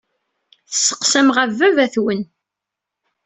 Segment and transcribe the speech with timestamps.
[0.69, 2.29] Tesseqsamt ɣef baba-twent.